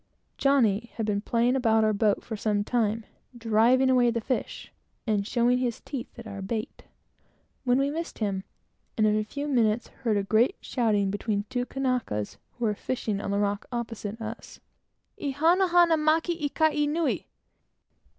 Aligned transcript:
"Johnny" 0.39 0.89
had 0.95 1.05
been 1.05 1.21
playing 1.21 1.55
about 1.55 1.83
our 1.83 1.93
boat 1.93 2.23
for 2.23 2.35
some 2.35 2.63
time, 2.63 3.05
driving 3.37 3.87
away 3.87 4.09
the 4.09 4.19
fish, 4.19 4.73
and 5.05 5.27
showing 5.27 5.59
his 5.59 5.79
teeth 5.79 6.09
at 6.17 6.25
our 6.25 6.41
bait, 6.41 6.85
when 7.65 7.77
we 7.77 7.91
missed 7.91 8.17
him, 8.17 8.43
and 8.97 9.05
in 9.05 9.15
a 9.15 9.23
few 9.23 9.47
moments 9.47 9.89
heard 9.89 10.17
a 10.17 10.23
great 10.23 10.55
shouting 10.59 11.11
between 11.11 11.45
two 11.51 11.67
Kanakas 11.67 12.37
who 12.57 12.65
were 12.65 12.73
fishing 12.73 13.21
on 13.21 13.29
the 13.29 13.37
rock 13.37 13.67
opposite 13.71 14.17
to 14.17 14.25
us: 14.25 14.59
"E 15.17 15.29
hana 15.29 15.67
hana 15.67 15.97
make 15.97 16.31
i 16.31 16.49
ka 16.51 16.69
ia 16.73 16.87
nui!" 16.87 17.27